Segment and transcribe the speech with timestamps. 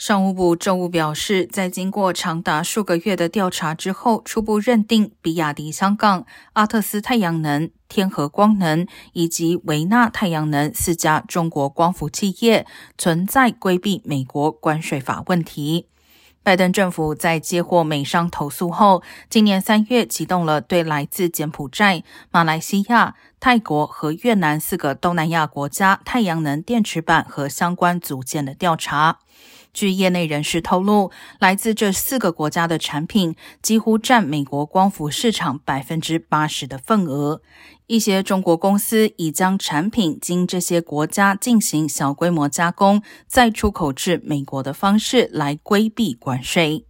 [0.00, 6.24] 商务部周五表示，在经过长达数个月的调查之后，初步认定比亚迪香港、
[6.54, 12.66] 阿特斯太阳能、天合光能以及维纳太阳能四家中国光伏企业
[12.96, 15.88] 存在规避美国关税法问题。
[16.42, 29.18] 拜登政府在接获美商投诉后，今年三月启动了对来自柬埔寨、马来西亚、泰国和越南四个东南亚国家太阳能电池板和相关组件的调查。
[29.72, 37.40] 据业内人士透露，来自这四个国家的产品几乎占美国光伏市场百分之八十的份额。
[37.86, 46.86] 一些中国公司已将产品经这些国家进行小规模加工，再出口至美国的方式来规避关税。